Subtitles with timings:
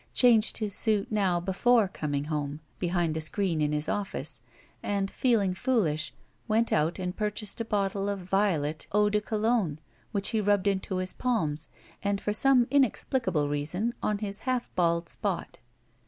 [0.15, 4.41] Changed his suit now before coming home, behind a screen in his office,
[4.81, 6.09] and, feeling fooUsh,
[6.47, 9.77] went out and purchased a bottle of violet eau de Cologne,
[10.11, 11.69] which he rubbed into his palms
[12.01, 15.59] and for some inex pKcable reason on his half bald spot.